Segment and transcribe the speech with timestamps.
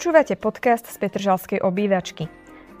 [0.00, 2.24] Počúvate podcast z Petržalskej obývačky.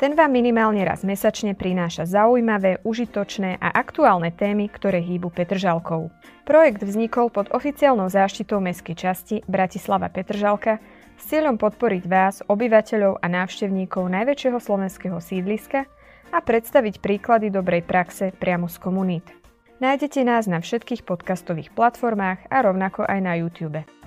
[0.00, 6.08] Ten vám minimálne raz mesačne prináša zaujímavé, užitočné a aktuálne témy, ktoré hýbu Petržalkou.
[6.48, 10.80] Projekt vznikol pod oficiálnou záštitou mestskej časti Bratislava Petržalka
[11.20, 15.84] s cieľom podporiť vás, obyvateľov a návštevníkov najväčšieho slovenského sídliska
[16.32, 19.28] a predstaviť príklady dobrej praxe priamo z komunít.
[19.76, 23.99] Nájdete nás na všetkých podcastových platformách a rovnako aj na YouTube.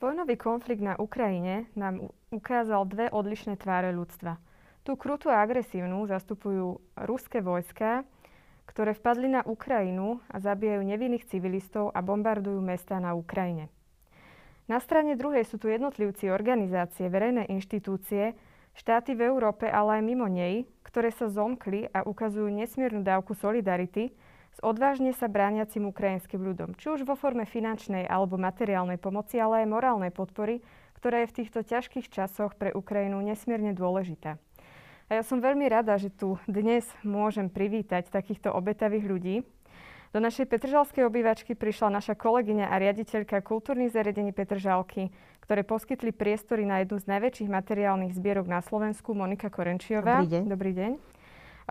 [0.00, 4.40] Vojnový konflikt na Ukrajine nám ukázal dve odlišné tváre ľudstva.
[4.80, 8.08] Tú krutú a agresívnu zastupujú ruské vojska,
[8.64, 13.68] ktoré vpadli na Ukrajinu a zabíjajú nevinných civilistov a bombardujú mesta na Ukrajine.
[14.72, 18.32] Na strane druhej sú tu jednotlivci, organizácie, verejné inštitúcie,
[18.72, 24.16] štáty v Európe, ale aj mimo nej, ktoré sa zomkli a ukazujú nesmiernu dávku solidarity,
[24.50, 29.62] s odvážne sa brániacim ukrajinským ľudom, či už vo forme finančnej alebo materiálnej pomoci, ale
[29.62, 30.58] aj morálnej podpory,
[30.98, 34.36] ktorá je v týchto ťažkých časoch pre Ukrajinu nesmierne dôležitá.
[35.10, 39.36] A ja som veľmi rada, že tu dnes môžem privítať takýchto obetavých ľudí.
[40.10, 45.10] Do našej Petržalskej obývačky prišla naša kolegyňa a riaditeľka kultúrnych zariadení Petržalky,
[45.46, 50.22] ktoré poskytli priestory na jednu z najväčších materiálnych zbierok na Slovensku, Monika Korenčiová.
[50.22, 50.42] Dobrý deň.
[50.46, 51.19] Dobrý deň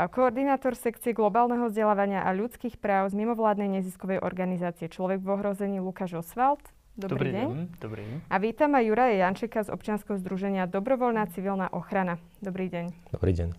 [0.07, 6.23] koordinátor sekcie globálneho vzdelávania a ľudských práv z mimovládnej neziskovej organizácie Človek v ohrození Lukáš
[6.23, 6.63] Osvald.
[6.95, 7.47] Dobrý, Dobrý deň.
[7.47, 7.59] deň.
[7.83, 8.17] Dobrý deň.
[8.31, 12.19] A vítam aj Juraja Jančeka z občianskeho združenia Dobrovoľná civilná ochrana.
[12.39, 13.11] Dobrý deň.
[13.11, 13.49] Dobrý deň.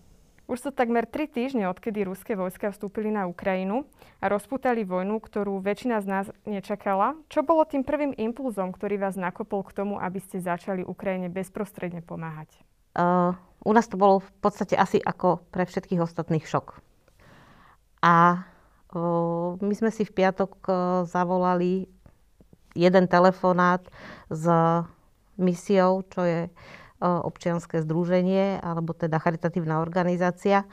[0.51, 3.87] Už sú takmer tri týždne, odkedy ruské vojska vstúpili na Ukrajinu
[4.19, 7.15] a rozputali vojnu, ktorú väčšina z nás nečakala.
[7.31, 12.03] Čo bolo tým prvým impulzom, ktorý vás nakopol k tomu, aby ste začali Ukrajine bezprostredne
[12.03, 12.51] pomáhať?
[12.91, 13.31] Uh,
[13.61, 16.81] u nás to bolo v podstate asi ako pre všetkých ostatných šok.
[18.01, 18.45] A
[19.61, 20.67] my sme si v piatok
[21.07, 21.87] zavolali
[22.75, 23.83] jeden telefonát
[24.27, 24.47] s
[25.39, 30.67] misiou, čo je uh, občianské združenie, alebo teda charitatívna organizácia,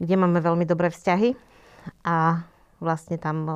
[0.00, 1.34] kde máme veľmi dobré vzťahy.
[2.06, 2.46] A
[2.82, 3.46] vlastne tam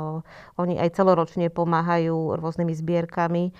[0.56, 3.50] oni aj celoročne pomáhajú rôznymi zbierkami.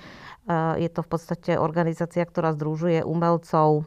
[0.47, 3.87] Uh, je to v podstate organizácia, ktorá združuje umelcov,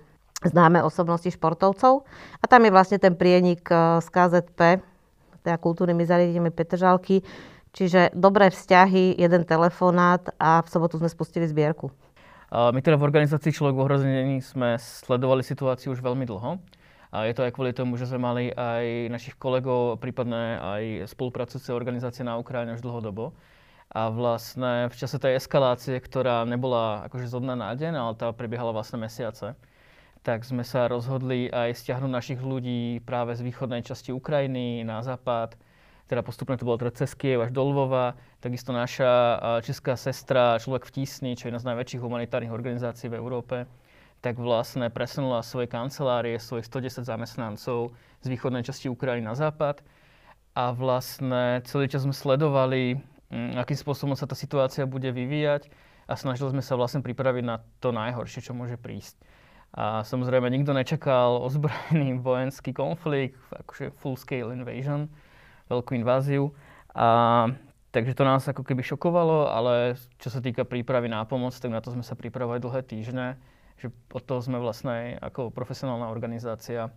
[0.50, 2.04] známe osobnosti športovcov.
[2.40, 4.60] A tam je vlastne ten prienik eh, z KZP,
[5.44, 7.24] teda kultúrnymi zariadeniami Petržalky.
[7.74, 11.90] Čiže dobré vzťahy, jeden telefonát a v sobotu sme spustili zbierku.
[12.54, 16.62] My teda v organizácii Človek v ohrození sme sledovali situáciu už veľmi dlho.
[17.10, 20.84] A je to aj kvôli tomu, že sme mali aj našich kolegov, prípadne aj
[21.14, 23.34] spolupracujúce organizácie na Ukrajine už dlhodobo.
[23.90, 28.70] A vlastne v čase tej eskalácie, ktorá nebola akože zo na deň, ale tá prebiehala
[28.70, 29.58] vlastne mesiace,
[30.24, 35.60] tak sme sa rozhodli aj stiahnuť našich ľudí práve z východnej časti Ukrajiny na západ.
[36.08, 38.16] Teda postupne to bolo teda cez Kiev až do Lvova.
[38.40, 43.20] Takisto naša česká sestra Človek v Tísni, čo je jedna z najväčších humanitárnych organizácií v
[43.20, 43.68] Európe,
[44.24, 47.92] tak vlastne presunula svoje kancelárie, svojich 110 zamestnancov
[48.24, 49.84] z východnej časti Ukrajiny na západ.
[50.56, 52.96] A vlastne celý čas sme sledovali,
[53.60, 55.68] akým spôsobom sa tá situácia bude vyvíjať
[56.08, 59.20] a snažili sme sa vlastne pripraviť na to najhoršie, čo môže prísť.
[59.74, 65.10] A samozrejme nikto nečakal ozbrojený vojenský konflikt, akože full-scale invasion,
[65.66, 66.54] veľkú inváziu.
[66.94, 67.50] A,
[67.90, 71.82] takže to nás ako keby šokovalo, ale čo sa týka prípravy na pomoc, tak na
[71.82, 73.42] to sme sa pripravovali dlhé týždne.
[73.82, 76.94] Že od toho sme vlastne ako profesionálna organizácia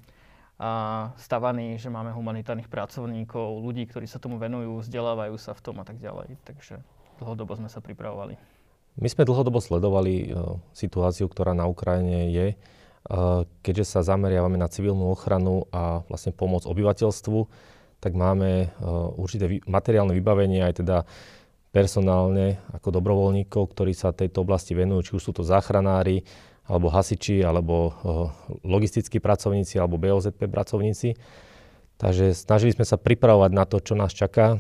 [0.61, 0.71] a
[1.17, 5.85] stavaní, že máme humanitárnych pracovníkov, ľudí, ktorí sa tomu venujú, vzdelávajú sa v tom a
[5.85, 6.37] tak ďalej.
[6.45, 6.81] Takže
[7.21, 8.56] dlhodobo sme sa pripravovali.
[8.97, 14.73] My sme dlhodobo sledovali uh, situáciu, ktorá na Ukrajine je, uh, keďže sa zameriavame na
[14.73, 17.39] civilnú ochranu a vlastne pomoc obyvateľstvu,
[18.01, 20.97] tak máme uh, určité materiálne vybavenie aj teda
[21.77, 26.25] personálne ako dobrovoľníkov, ktorí sa tejto oblasti venujú, či už sú to záchranári,
[26.67, 27.95] alebo hasiči, alebo
[28.67, 31.15] logistickí pracovníci, alebo BOZP pracovníci.
[31.95, 34.59] Takže snažili sme sa pripravovať na to, čo nás čaká.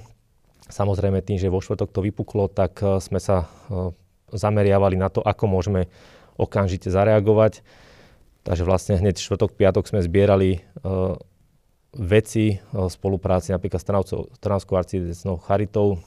[0.70, 3.50] Samozrejme tým, že vo štvrtok to vypuklo, tak sme sa
[4.32, 5.86] zameriavali na to, ako môžeme
[6.36, 7.64] okamžite zareagovať.
[8.46, 11.18] Takže vlastne hneď štvrtok, piatok sme zbierali uh,
[11.90, 13.86] veci uh, spolupráci napríklad s
[14.38, 15.98] Trnavskou arcidiecnou charitou,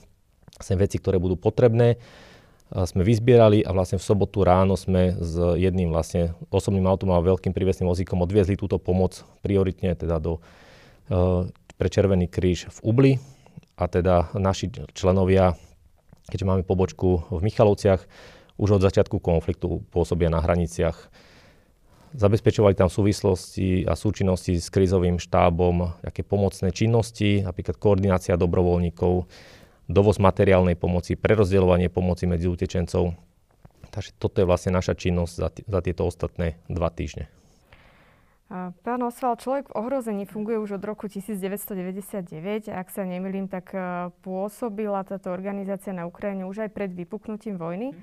[0.56, 2.00] sem veci, ktoré budú potrebné.
[2.72, 7.20] Uh, sme vyzbierali a vlastne v sobotu ráno sme s jedným vlastne osobným autom a
[7.20, 10.40] veľkým prívesným vozíkom odviezli túto pomoc prioritne teda do,
[11.12, 11.44] uh,
[11.76, 13.12] pre Červený kríž v Ubli
[13.76, 15.56] a teda naši členovia
[16.30, 18.06] keďže máme pobočku v Michalovciach,
[18.60, 21.10] už od začiatku konfliktu pôsobia na hraniciach.
[22.10, 29.30] Zabezpečovali tam súvislosti a súčinnosti s krizovým štábom, aké pomocné činnosti, napríklad koordinácia dobrovoľníkov,
[29.90, 33.14] dovoz materiálnej pomoci, prerozdeľovanie pomoci medzi utečencov.
[33.90, 37.26] Takže toto je vlastne naša činnosť za, t- za tieto ostatné dva týždne.
[38.50, 42.66] Pán Osval, človek v ohrození funguje už od roku 1999.
[42.66, 47.94] Ak sa nemýlim, tak e, pôsobila táto organizácia na Ukrajine už aj pred vypuknutím vojny.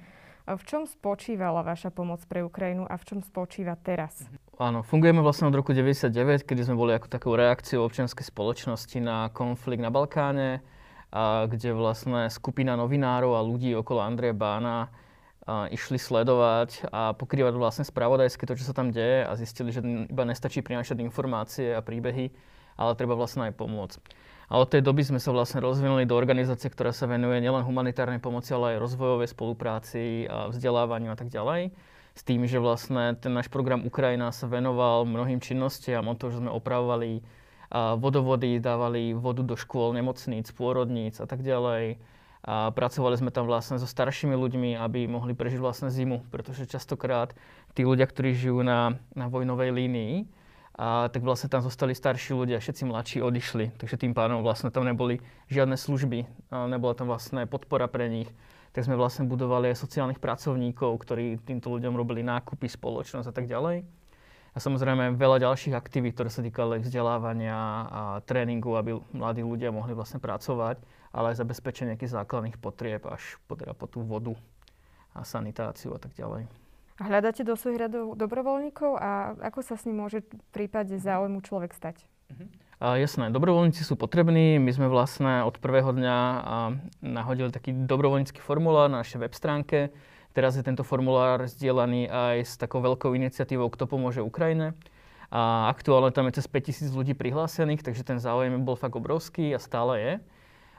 [0.48, 4.24] V čom spočívala vaša pomoc pre Ukrajinu a v čom spočíva teraz?
[4.56, 9.28] Áno, fungujeme vlastne od roku 1999, kedy sme boli ako takou reakciou občianskej spoločnosti na
[9.36, 10.64] konflikt na Balkáne,
[11.12, 14.88] a kde vlastne skupina novinárov a ľudí okolo Andreja Bána
[15.48, 19.80] a išli sledovať a pokrývať vlastne spravodajské to, čo sa tam deje a zistili, že
[19.80, 22.36] iba nestačí prinášať informácie a príbehy,
[22.76, 24.00] ale treba vlastne aj pomôcť.
[24.52, 28.20] A od tej doby sme sa vlastne rozvinuli do organizácie, ktorá sa venuje nielen humanitárnej
[28.20, 31.72] pomoci, ale aj rozvojovej spolupráci a vzdelávaniu a tak ďalej.
[32.16, 36.44] S tým, že vlastne ten náš program Ukrajina sa venoval mnohým činnostiam, o to, že
[36.44, 37.24] sme opravovali
[38.00, 42.00] vodovody, dávali vodu do škôl, nemocníc, pôrodníc a tak ďalej
[42.46, 47.34] a pracovali sme tam vlastne so staršími ľuďmi, aby mohli prežiť vlastne zimu, pretože častokrát
[47.74, 50.30] tí ľudia, ktorí žijú na, na vojnovej línii,
[50.78, 54.86] a tak vlastne tam zostali starší ľudia, všetci mladší odišli, takže tým pádom vlastne tam
[54.86, 55.18] neboli
[55.50, 58.30] žiadne služby, nebola tam vlastne podpora pre nich.
[58.78, 63.50] Tak sme vlastne budovali aj sociálnych pracovníkov, ktorí týmto ľuďom robili nákupy, spoločnosť a tak
[63.50, 63.90] ďalej.
[64.54, 67.58] A samozrejme veľa ďalších aktivít, ktoré sa týkali vzdelávania
[67.90, 70.78] a tréningu, aby mladí ľudia mohli vlastne pracovať
[71.12, 74.36] ale aj zabezpečenie nejakých základných potrieb až po, teda po tú vodu
[75.16, 76.46] a sanitáciu a tak ďalej.
[76.98, 81.70] Hľadáte do svojich radov dobrovoľníkov a ako sa s ním môže v prípade záujmu človek
[81.78, 82.02] stať?
[82.34, 82.50] Uh-huh.
[82.78, 84.62] A jasné, dobrovoľníci sú potrební.
[84.62, 86.18] My sme vlastne od prvého dňa
[87.02, 89.90] nahodili taký dobrovoľnícky formulár na našej web stránke.
[90.38, 94.78] Teraz je tento formulár zdieľaný aj s takou veľkou iniciatívou Kto pomôže Ukrajine.
[95.34, 99.60] A aktuálne tam je cez 5000 ľudí prihlásených, takže ten záujem bol fakt obrovský a
[99.60, 100.14] stále je.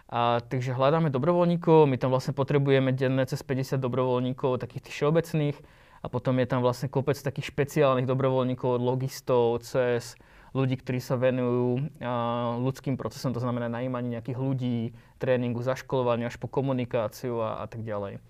[0.09, 5.57] A, takže hľadáme dobrovoľníkov, my tam vlastne potrebujeme denne cez 50 dobrovoľníkov, takých tých všeobecných,
[6.01, 10.17] a potom je tam vlastne kopec takých špeciálnych dobrovoľníkov, logistov, cez
[10.57, 14.79] ľudí, ktorí sa venujú a, ľudským procesom, to znamená najímanie nejakých ľudí,
[15.21, 18.25] tréningu, zaškolovaniu až po komunikáciu a, a tak ďalej.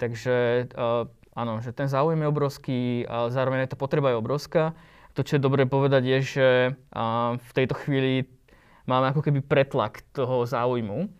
[0.00, 0.34] Takže
[0.72, 4.72] a, áno, že ten záujem je obrovský a zároveň aj tá potreba je obrovská.
[5.12, 6.48] To, čo je dobre povedať, je, že
[6.88, 8.24] a, v tejto chvíli
[8.86, 11.10] máme ako keby pretlak toho záujmu.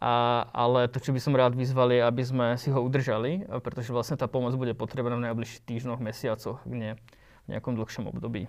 [0.00, 3.92] A, ale to, čo by som rád vyzval, je, aby sme si ho udržali, pretože
[3.92, 6.96] vlastne tá pomoc bude potrebná v najbližších týždňoch, mesiacoch, nie
[7.44, 8.48] v nejakom dlhšom období.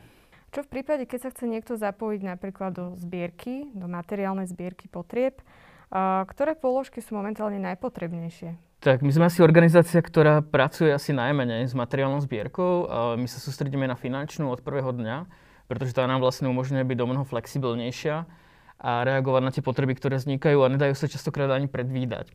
[0.55, 5.43] Čo v prípade, keď sa chce niekto zapojiť napríklad do zbierky, do materiálnej zbierky potrieb,
[6.27, 8.55] ktoré položky sú momentálne najpotrebnejšie?
[8.79, 12.87] Tak my sme asi organizácia, ktorá pracuje asi najmenej s materiálnou zbierkou.
[13.19, 15.27] My sa sústredíme na finančnú od prvého dňa,
[15.67, 18.23] pretože tá nám vlastne umožňuje byť do mnoho flexibilnejšia
[18.81, 22.33] a reagovať na tie potreby, ktoré vznikajú a nedajú sa častokrát ani predvídať.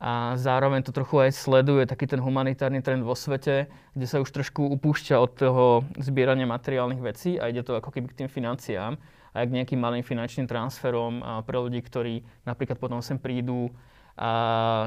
[0.00, 4.32] A zároveň to trochu aj sleduje taký ten humanitárny trend vo svete, kde sa už
[4.32, 5.64] trošku upúšťa od toho
[6.00, 8.96] zbierania materiálnych vecí a ide to ako keby k tým financiám
[9.36, 13.68] a k nejakým malým finančným transferom pre ľudí, ktorí napríklad potom sem prídu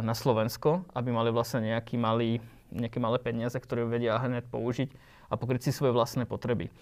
[0.01, 2.41] na Slovensko, aby mali vlastne nejaký malý,
[2.73, 4.89] nejaké malé peniaze, ktoré vedia hneď použiť
[5.29, 6.73] a pokryť si svoje vlastné potreby.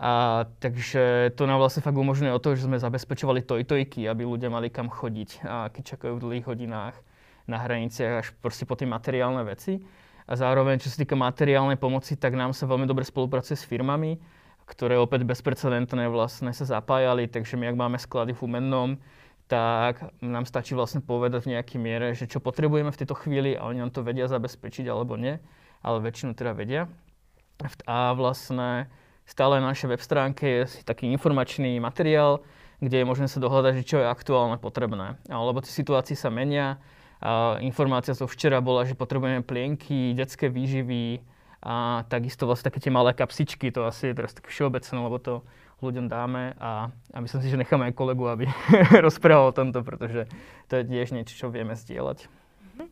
[0.00, 4.48] A, takže to nám vlastne fakt umožňuje o to, že sme zabezpečovali tojtojky, aby ľudia
[4.48, 6.96] mali kam chodiť, a keď čakajú v dlhých hodinách
[7.44, 9.76] na hraniciach až proste po tie materiálne veci.
[10.24, 14.16] A zároveň, čo sa týka materiálnej pomoci, tak nám sa veľmi dobre spolupracuje s firmami,
[14.64, 18.96] ktoré opäť bezprecedentné vlastne sa zapájali, takže my, ak máme sklady v Umennom,
[19.50, 23.66] tak nám stačí vlastne povedať v nejakej miere, že čo potrebujeme v tejto chvíli a
[23.66, 25.36] oni nám to vedia zabezpečiť alebo nie,
[25.82, 26.86] ale väčšinu teda vedia.
[27.84, 28.86] A vlastne
[29.30, 32.42] Stále na našej web stránke je taký informačný materiál,
[32.82, 35.22] kde je možné sa dohľadať, že čo je aktuálne potrebné.
[35.30, 36.82] Lebo tie situácie sa menia.
[37.22, 41.22] A informácia zo včera bola, že potrebujeme plienky, detské výživy
[41.62, 45.44] a takisto vlastne také tie malé kapsičky, to asi je teraz také všeobecné, lebo to
[45.84, 48.48] ľuďom dáme a, a myslím si, že necháme aj kolegu, aby
[49.06, 50.24] rozprával o tomto, pretože
[50.72, 52.24] to je tiež niečo, čo vieme zdieľať.
[52.24, 52.88] Mm-hmm.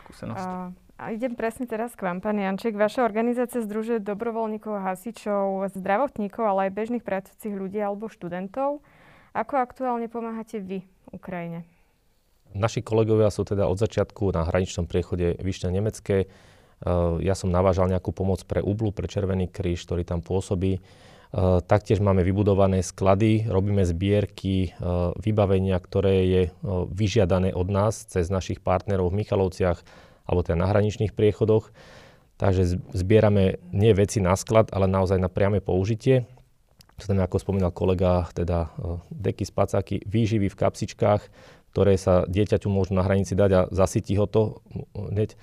[0.00, 0.48] Skúsenosť.
[0.48, 2.72] Uh, a idem presne teraz k vám, pán Janček.
[2.72, 8.80] Vaša organizácia združuje dobrovoľníkov, hasičov, zdravotníkov, ale aj bežných pracujúcich ľudí alebo študentov.
[9.36, 11.68] Ako aktuálne pomáhate vy Ukrajine?
[12.56, 16.24] Naši kolegovia sú teda od začiatku na hraničnom priechode Vyšne Nemecké.
[16.24, 16.26] E,
[17.20, 20.80] ja som navážal nejakú pomoc pre Ublu, pre Červený kríž, ktorý tam pôsobí.
[20.80, 20.80] E,
[21.68, 24.80] taktiež máme vybudované sklady, robíme zbierky, e,
[25.20, 26.42] vybavenia, ktoré je
[26.88, 29.84] vyžiadané od nás cez našich partnerov v Michalovciach,
[30.26, 31.70] alebo teda na hraničných priechodoch.
[32.36, 36.28] Takže zbierame nie veci na sklad, ale naozaj na priame použitie.
[37.00, 41.22] To znamená, ako spomínal kolega, teda e, deky, spacáky, výživy v kapsičkách,
[41.72, 45.36] ktoré sa dieťaťu môžu na hranici dať a zasytí ho to hneď.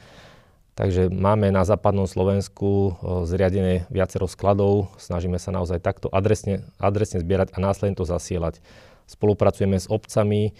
[0.73, 2.97] Takže máme na západnom Slovensku
[3.29, 8.57] zriadené viacero skladov, snažíme sa naozaj takto adresne, adresne zbierať a následne to zasielať.
[9.05, 10.57] Spolupracujeme s obcami,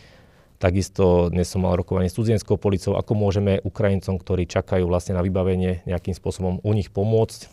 [0.60, 5.26] takisto dnes som mal rokovanie s cudzienskou policou, ako môžeme Ukrajincom, ktorí čakajú vlastne na
[5.26, 7.50] vybavenie nejakým spôsobom u nich pomôcť.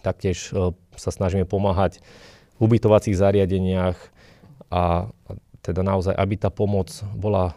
[0.00, 0.54] Taktiež
[0.94, 2.02] sa snažíme pomáhať
[2.58, 3.98] v ubytovacích zariadeniach
[4.70, 5.10] a
[5.62, 7.54] teda naozaj, aby tá pomoc bola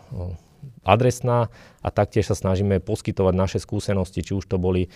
[0.82, 1.54] adresná
[1.86, 4.90] a taktiež sa snažíme poskytovať naše skúsenosti, či už to boli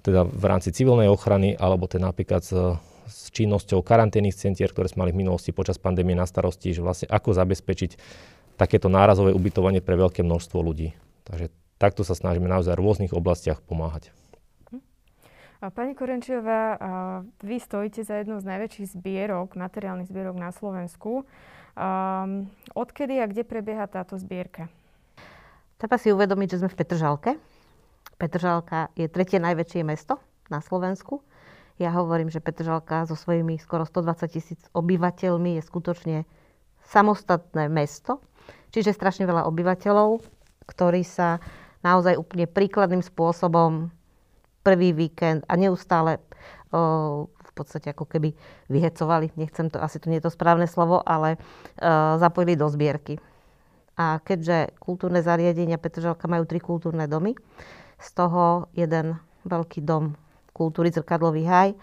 [0.00, 2.52] teda v rámci civilnej ochrany, alebo teda napríklad s,
[3.08, 7.08] s činnosťou karanténnych centier, ktoré sme mali v minulosti počas pandémie na starosti, že vlastne
[7.12, 8.00] ako zabezpečiť
[8.60, 10.92] takéto nárazové ubytovanie pre veľké množstvo ľudí.
[11.24, 11.48] Takže
[11.80, 14.12] takto sa snažíme naozaj v rôznych oblastiach pomáhať.
[15.60, 16.80] Pani Korenčiová,
[17.44, 21.28] vy stojíte za jednou z najväčších zbierok, materiálnych zbierok na Slovensku.
[21.76, 24.72] Um, odkedy a kde prebieha táto zbierka?
[25.76, 27.30] Treba si uvedomiť, že sme v Petržalke.
[28.16, 30.16] Petržalka je tretie najväčšie mesto
[30.48, 31.20] na Slovensku.
[31.80, 36.16] Ja hovorím, že Petržalka so svojimi skoro 120 tisíc obyvateľmi je skutočne
[36.88, 38.20] samostatné mesto.
[38.70, 40.22] Čiže strašne veľa obyvateľov,
[40.70, 41.42] ktorí sa
[41.82, 43.90] naozaj úplne príkladným spôsobom
[44.62, 46.20] prvý víkend a neustále
[46.70, 48.36] o, v podstate ako keby
[48.68, 53.18] vyhecovali, nechcem to, asi to nie je to správne slovo, ale o, zapojili do zbierky.
[53.96, 57.36] A keďže kultúrne zariadenia Petržalka majú tri kultúrne domy,
[58.00, 60.16] z toho jeden veľký dom
[60.56, 61.76] kultúry Zrkadlový haj,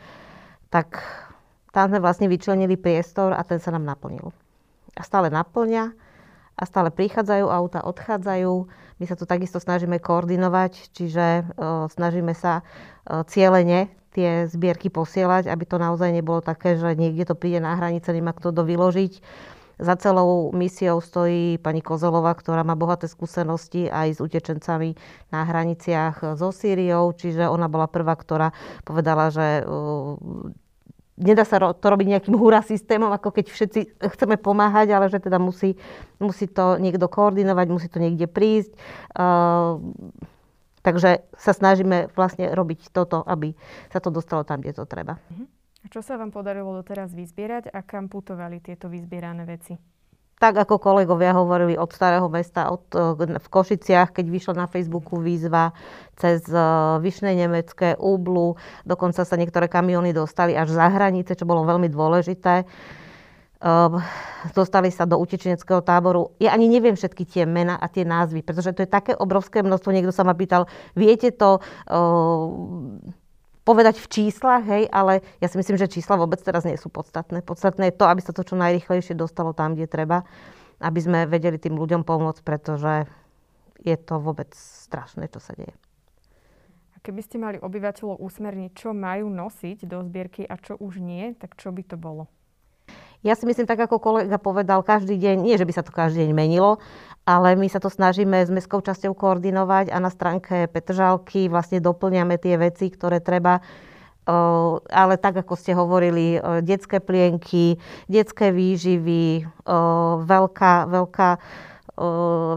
[0.74, 0.98] tak
[1.72, 4.34] tam sme vlastne vyčlenili priestor a ten sa nám naplnil.
[4.98, 5.94] A stále naplňa
[6.58, 8.54] a stále prichádzajú auta, odchádzajú.
[8.98, 15.46] My sa tu takisto snažíme koordinovať, čiže uh, snažíme sa uh, cieľene tie zbierky posielať,
[15.46, 19.22] aby to naozaj nebolo také, že niekde to príde na hranice, nemá kto to vyložiť
[19.78, 24.98] za celou misiou stojí pani Kozolová, ktorá má bohaté skúsenosti aj s utečencami
[25.30, 30.18] na hraniciach so Sýriou, čiže ona bola prvá, ktorá povedala, že uh,
[31.18, 33.82] nedá sa to robiť nejakým hurá systémom, ako keď všetci
[34.16, 35.76] chceme pomáhať, ale že teda musí,
[36.22, 38.78] musí to niekto koordinovať, musí to niekde prísť.
[39.18, 39.82] Uh,
[40.86, 43.58] takže sa snažíme vlastne robiť toto, aby
[43.92, 45.18] sa to dostalo tam, kde to treba.
[45.84, 49.97] A čo sa vám podarilo doteraz vyzbierať a kam putovali tieto vyzbierané veci?
[50.38, 55.18] Tak ako kolegovia hovorili od Starého mesta, od, e, v Košiciach, keď vyšla na Facebooku
[55.18, 55.74] výzva
[56.14, 56.62] cez e,
[57.02, 58.54] Vyšné Nemecké, Úblu,
[58.86, 62.70] dokonca sa niektoré kamiony dostali až za hranice, čo bolo veľmi dôležité.
[63.58, 63.98] Uh,
[64.54, 66.30] dostali sa do utečeneckého táboru.
[66.38, 69.90] Ja ani neviem všetky tie mena a tie názvy, pretože to je také obrovské množstvo.
[69.90, 71.58] Niekto sa ma pýtal, viete to,
[71.90, 72.54] uh,
[73.68, 77.44] povedať v číslach, hej, ale ja si myslím, že čísla vôbec teraz nie sú podstatné.
[77.44, 80.24] Podstatné je to, aby sa to čo najrychlejšie dostalo tam, kde treba,
[80.80, 83.12] aby sme vedeli tým ľuďom pomôcť, pretože
[83.84, 85.76] je to vôbec strašné, čo sa deje.
[86.96, 91.36] A keby ste mali obyvateľov usmerniť, čo majú nosiť do zbierky a čo už nie,
[91.36, 92.32] tak čo by to bolo?
[93.26, 96.30] Ja si myslím, tak ako kolega povedal, každý deň, nie že by sa to každý
[96.30, 96.78] deň menilo,
[97.26, 102.38] ale my sa to snažíme s mestskou časťou koordinovať a na stránke Petržalky vlastne doplňame
[102.38, 103.60] tie veci, ktoré treba
[104.92, 107.80] ale tak, ako ste hovorili, detské plienky,
[108.12, 109.48] detské výživy,
[110.28, 111.30] veľká, veľká,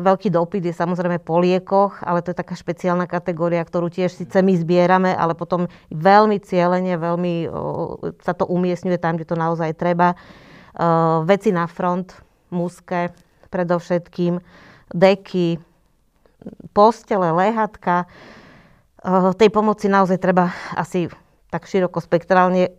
[0.03, 4.35] veľký dopyt je samozrejme po liekoch, ale to je taká špeciálna kategória, ktorú tiež síce
[4.43, 7.35] my zbierame, ale potom veľmi cieľene, veľmi
[8.19, 10.19] sa to umiestňuje tam, kde to naozaj treba.
[11.27, 12.15] Veci na front,
[12.55, 13.11] mužské,
[13.51, 14.39] predovšetkým,
[14.95, 15.59] deky,
[16.71, 18.07] postele, lehatka.
[19.35, 21.11] Tej pomoci naozaj treba asi
[21.51, 22.71] tak široko spektrálne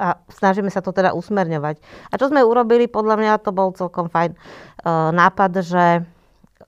[0.00, 1.76] a snažíme sa to teda usmerňovať.
[2.08, 4.32] A čo sme urobili, podľa mňa to bol celkom fajn
[5.12, 6.08] nápad, že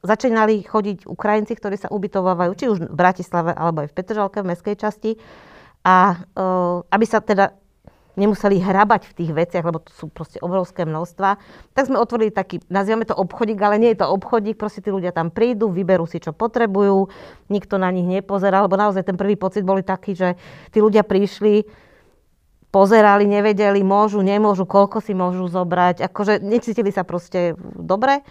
[0.05, 4.53] začínali chodiť Ukrajinci, ktorí sa ubytovávajú či už v Bratislave alebo aj v Petržalke v
[4.53, 5.17] mestskej časti
[5.81, 6.21] a
[6.93, 7.57] aby sa teda
[8.17, 11.41] nemuseli hrabať v tých veciach, lebo to sú proste obrovské množstva.
[11.73, 15.17] Tak sme otvorili taký, nazývame to obchodík, ale nie je to obchodík, proste tí ľudia
[15.17, 17.09] tam prídu, vyberú si, čo potrebujú,
[17.49, 20.37] nikto na nich nepozerá, lebo naozaj ten prvý pocit boli taký, že
[20.69, 21.65] tí ľudia prišli,
[22.73, 28.25] pozerali, nevedeli, môžu, nemôžu, koľko si môžu zobrať, akože necítili sa proste dobre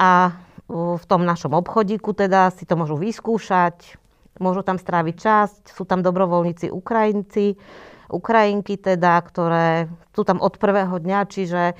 [0.00, 0.32] a
[0.70, 4.00] v tom našom obchodíku teda si to môžu vyskúšať,
[4.40, 7.60] môžu tam stráviť časť, sú tam dobrovoľníci Ukrajinci,
[8.10, 11.78] Ukrajinky teda, ktoré sú tam od prvého dňa, čiže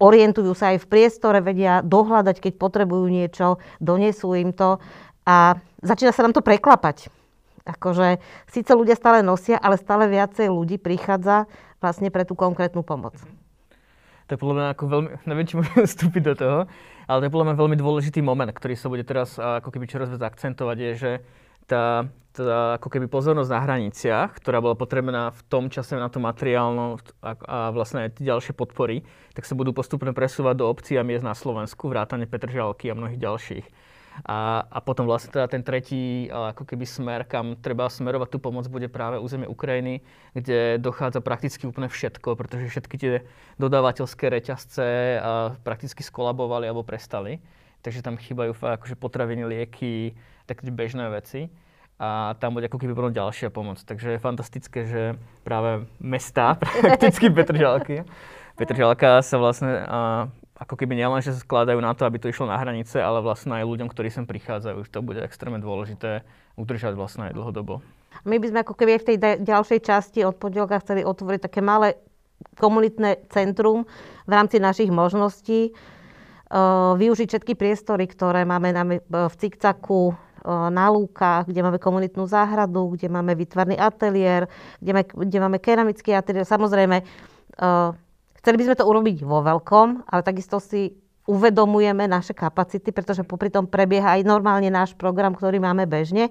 [0.00, 4.80] orientujú sa aj v priestore, vedia dohľadať, keď potrebujú niečo, donesú im to
[5.28, 7.12] a začína sa nám to preklapať.
[7.68, 8.16] Akože
[8.48, 11.44] síce ľudia stále nosia, ale stále viacej ľudí prichádza
[11.84, 13.12] vlastne pre tú konkrétnu pomoc.
[14.28, 16.58] To je podľa mňa ako veľmi, neviem, či môžem vstúpiť do toho,
[17.04, 20.08] ale to je podľa mňa veľmi dôležitý moment, ktorý sa bude teraz ako keby čoraz
[20.08, 21.10] viac akcentovať, je, že
[21.68, 26.18] tá, tá ako keby pozornosť na hraniciach, ktorá bola potrebná v tom čase na to
[26.18, 29.04] materiálno a, a vlastne aj ďalšie podpory,
[29.36, 33.20] tak sa budú postupne presúvať do obcí a miest na Slovensku, vrátane Petržalky a mnohých
[33.20, 33.66] ďalších.
[34.26, 38.66] A, a potom vlastne teda ten tretí ako keby smer, kam treba smerovať tú pomoc,
[38.66, 40.02] bude práve územie Ukrajiny,
[40.34, 43.22] kde dochádza prakticky úplne všetko, pretože všetky tie
[43.62, 45.22] dodávateľské reťazce
[45.62, 47.38] prakticky skolabovali alebo prestali.
[47.78, 51.52] Takže tam chýbajú akože potraviny, lieky, také bežné veci
[52.00, 53.82] a tam bude ako keby potom ďalšia pomoc.
[53.82, 55.02] Takže je fantastické, že
[55.44, 58.08] práve mesta, prakticky Petržalky,
[58.58, 59.86] Petržalka sa vlastne
[60.58, 63.54] ako keby nielen, že sa skladajú na to, aby to išlo na hranice, ale vlastne
[63.54, 66.26] aj ľuďom, ktorí sem prichádzajú, to bude extrémne dôležité
[66.58, 67.78] udržať vlastne aj dlhodobo.
[68.26, 71.62] My by sme ako keby aj v tej ďalšej časti od podielka chceli otvoriť také
[71.62, 72.02] malé
[72.58, 73.86] komunitné centrum
[74.26, 75.70] v rámci našich možností.
[76.48, 80.16] Uh, využiť všetky priestory, ktoré máme na, v Cikcaku,
[80.46, 84.46] na Lúkach, kde máme komunitnú záhradu, kde máme vytvarný ateliér,
[84.78, 86.46] kde máme, kde máme keramický ateliér.
[86.46, 87.02] Samozrejme,
[88.38, 90.94] Chceli by sme to urobiť vo veľkom, ale takisto si
[91.28, 96.30] uvedomujeme naše kapacity, pretože popri tom prebieha aj normálne náš program, ktorý máme bežne.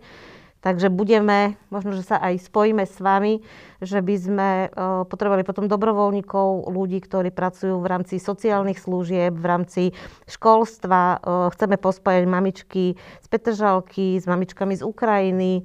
[0.68, 3.40] Takže budeme, možno, že sa aj spojíme s vami,
[3.80, 9.46] že by sme uh, potrebovali potom dobrovoľníkov, ľudí, ktorí pracujú v rámci sociálnych služieb, v
[9.48, 9.84] rámci
[10.28, 11.24] školstva.
[11.24, 15.64] Uh, chceme pospájať mamičky z Petržalky, s mamičkami z Ukrajiny.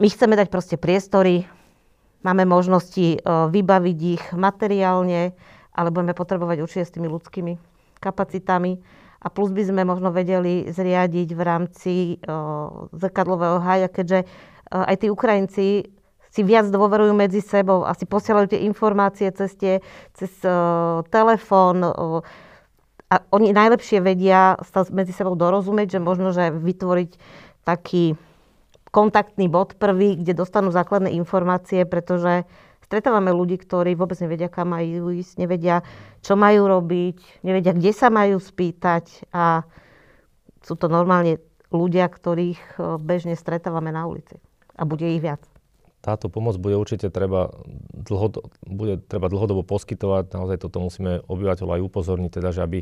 [0.00, 1.44] My chceme dať proste priestory
[2.26, 5.30] Máme možnosti e, vybaviť ich materiálne,
[5.70, 7.54] ale budeme potrebovať určite s tými ľudskými
[8.02, 8.82] kapacitami.
[9.18, 14.96] A plus by sme možno vedeli zriadiť v rámci uh, zrkadlového hája, keďže uh, aj
[15.02, 15.66] tí Ukrajinci
[16.28, 19.74] si viac dôverujú medzi sebou a si posielajú tie informácie cez, tie,
[20.14, 21.82] cez uh, telefón.
[21.82, 22.22] Uh,
[23.08, 27.10] a oni najlepšie vedia sa medzi sebou dorozumieť, že možno, že vytvoriť
[27.64, 28.14] taký
[28.92, 32.44] kontaktný bod prvý, kde dostanú základné informácie, pretože
[32.88, 35.84] stretávame ľudí, ktorí vôbec nevedia, kam majú ísť, nevedia,
[36.24, 39.68] čo majú robiť, nevedia, kde sa majú spýtať a
[40.64, 41.36] sú to normálne
[41.68, 44.40] ľudia, ktorých e, bežne stretávame na ulici.
[44.72, 45.44] A bude ich viac.
[46.00, 47.52] Táto pomoc bude určite treba,
[47.92, 50.32] dlhodo, bude treba dlhodobo poskytovať.
[50.32, 52.78] Naozaj toto musíme obyvateľov aj upozorniť, teda, že aby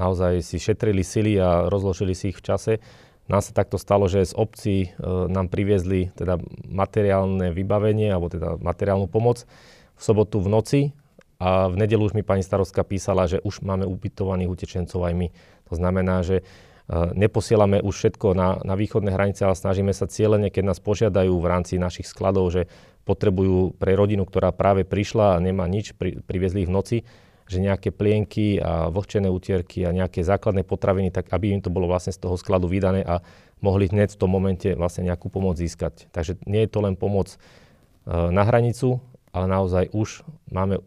[0.00, 2.72] naozaj si šetrili sily a rozložili si ich v čase.
[3.30, 4.88] Nám sa takto stalo, že z obcí e,
[5.30, 9.46] nám priviezli teda materiálne vybavenie, alebo teda materiálnu pomoc
[9.94, 10.80] v sobotu v noci
[11.38, 15.28] a v nedelu už mi pani starostka písala, že už máme ubytovaných utečencov aj my.
[15.70, 16.42] To znamená, že e,
[17.14, 21.46] neposielame už všetko na, na východné hranice, ale snažíme sa cieľene, keď nás požiadajú v
[21.46, 22.66] rámci našich skladov, že
[23.06, 26.96] potrebujú pre rodinu, ktorá práve prišla a nemá nič, pri, priviezli ich v noci,
[27.52, 31.84] že nejaké plienky a vlhčené utierky a nejaké základné potraviny, tak aby im to bolo
[31.84, 33.20] vlastne z toho skladu vydané a
[33.60, 36.10] mohli hneď v tom momente vlastne nejakú pomoc získať.
[36.10, 37.36] Takže nie je to len pomoc e,
[38.10, 38.98] na hranicu,
[39.32, 40.80] ale naozaj už máme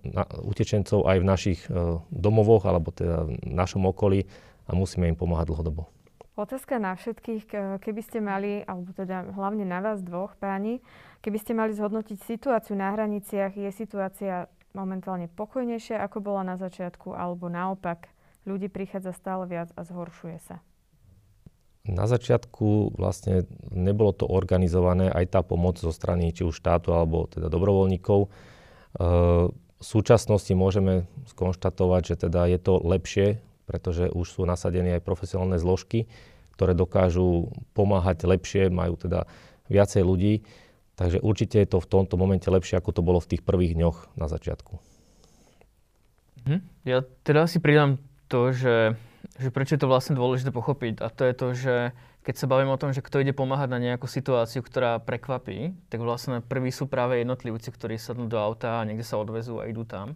[0.44, 4.26] utečencov aj v našich e, domovoch alebo teda v našom okolí
[4.66, 5.90] a musíme im pomáhať dlhodobo.
[6.36, 7.48] Otázka na všetkých,
[7.80, 10.84] keby ste mali, alebo teda hlavne na vás dvoch páni,
[11.24, 17.16] keby ste mali zhodnotiť situáciu na hraniciach, je situácia momentálne pokojnejšia, ako bola na začiatku,
[17.16, 18.12] alebo naopak
[18.44, 20.60] ľudí prichádza stále viac a zhoršuje sa?
[21.86, 27.30] Na začiatku vlastne nebolo to organizované, aj tá pomoc zo strany či už štátu alebo
[27.30, 28.26] teda dobrovoľníkov.
[28.26, 28.30] E,
[29.54, 33.38] v súčasnosti môžeme skonštatovať, že teda je to lepšie,
[33.70, 36.10] pretože už sú nasadené aj profesionálne zložky,
[36.58, 39.30] ktoré dokážu pomáhať lepšie, majú teda
[39.70, 40.34] viacej ľudí.
[40.96, 44.16] Takže určite je to v tomto momente lepšie, ako to bolo v tých prvých dňoch
[44.16, 44.80] na začiatku.
[46.48, 46.62] Hm.
[46.88, 48.00] Ja teda si pridám
[48.32, 48.96] to, že,
[49.36, 51.04] že prečo je to vlastne dôležité pochopiť.
[51.04, 51.76] A to je to, že
[52.24, 56.00] keď sa bavíme o tom, že kto ide pomáhať na nejakú situáciu, ktorá prekvapí, tak
[56.00, 59.84] vlastne prví sú práve jednotlivci, ktorí sadnú do auta a niekde sa odvezú a idú
[59.84, 60.16] tam.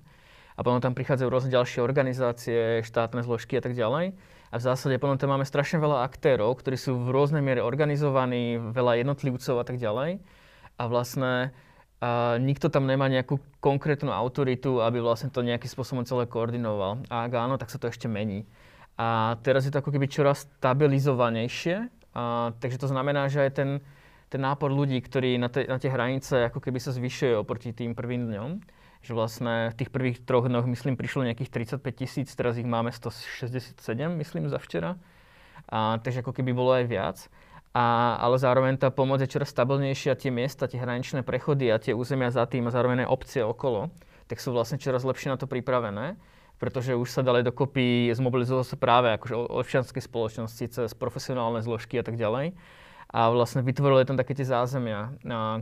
[0.55, 4.15] A potom tam prichádzajú rôzne ďalšie organizácie, štátne zložky a tak ďalej.
[4.49, 8.57] A v zásade potom tam máme strašne veľa aktérov, ktorí sú v rôznej miere organizovaní,
[8.57, 10.17] veľa jednotlivcov a tak ďalej
[10.79, 11.51] a vlastne
[11.99, 17.03] a nikto tam nemá nejakú konkrétnu autoritu, aby vlastne to nejakým spôsobom celé koordinoval.
[17.11, 18.47] A ak áno, tak sa to ešte mení.
[18.95, 23.69] A teraz je to ako keby čoraz stabilizovanejšie, a, takže to znamená, že aj ten,
[24.31, 27.91] ten nápor ľudí, ktorí na, te, na tie hranice ako keby sa zvyšuje oproti tým
[27.91, 28.49] prvým dňom,
[29.03, 32.91] že vlastne v tých prvých troch dňoch, myslím, prišlo nejakých 35 tisíc, teraz ich máme
[32.91, 33.75] 167,
[34.19, 34.95] myslím, za včera.
[35.67, 37.17] A, takže ako keby bolo aj viac.
[37.69, 41.93] A, ale zároveň tá pomoc je čoraz stabilnejšia, tie miesta, tie hraničné prechody a tie
[41.93, 43.93] územia za tým a zároveň aj obcie okolo,
[44.25, 46.17] tak sú vlastne čoraz lepšie na to pripravené,
[46.57, 52.03] pretože už sa dali dokopy, zmobilizovalo sa práve akože občianskej spoločnosti cez profesionálne zložky a
[52.03, 52.57] tak ďalej.
[53.09, 55.09] a vlastne vytvorili tam také tie zázemia,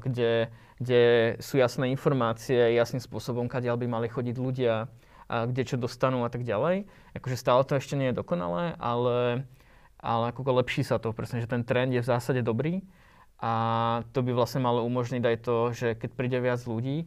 [0.03, 0.51] kde,
[0.83, 1.01] kde
[1.39, 4.91] sú jasné informácie, jasným spôsobom, kadiaľ by mali chodiť ľudia,
[5.27, 6.87] a kde čo dostanú a tak ďalej.
[7.15, 9.47] Akože stále to ešte nie je dokonalé, ale,
[9.97, 12.85] ale ako lepší sa to, presne, že ten trend je v zásade dobrý
[13.37, 13.51] a
[14.13, 17.05] to by vlastne malo umožniť aj to, že keď príde viac ľudí,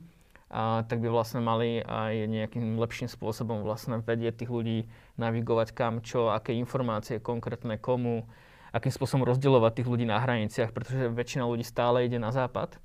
[0.51, 4.79] a, tak by vlastne mali aj nejakým lepším spôsobom vlastne vedieť tých ľudí
[5.19, 8.27] navigovať kam, čo, aké informácie konkrétne komu,
[8.71, 12.79] akým spôsobom rozdielovať tých ľudí na hraniciach, pretože väčšina ľudí stále ide na západ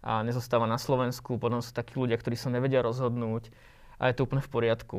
[0.00, 1.36] a nezostáva na Slovensku.
[1.36, 3.52] Potom sú takí ľudia, ktorí sa nevedia rozhodnúť
[4.00, 4.96] a je to úplne v poriadku.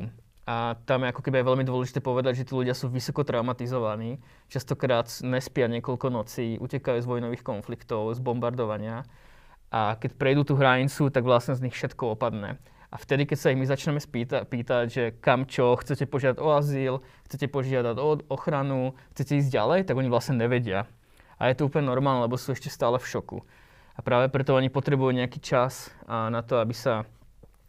[0.49, 4.17] A tam je ako keby veľmi dôležité povedať, že tí ľudia sú vysoko traumatizovaní,
[4.49, 9.05] častokrát nespia niekoľko nocí, utekajú z vojnových konfliktov, z bombardovania
[9.71, 12.59] a keď prejdú tú hranicu, tak vlastne z nich všetko opadne.
[12.91, 16.49] A vtedy, keď sa ich my začneme spýta, pýtať, že kam čo, chcete požiadať o
[16.51, 16.93] azyl,
[17.31, 20.91] chcete požiadať o ochranu, chcete ísť ďalej, tak oni vlastne nevedia.
[21.39, 23.47] A je to úplne normálne, lebo sú ešte stále v šoku.
[23.95, 27.07] A práve preto oni potrebujú nejaký čas na to, aby sa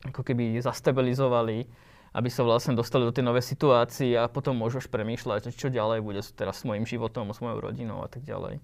[0.03, 1.71] ako keby zastabilizovali,
[2.13, 6.05] aby sa vlastne dostali do tej novej situácii a potom môžu už premýšľať, čo ďalej
[6.05, 8.61] bude teraz s mojim životom, s mojou rodinou a tak ďalej.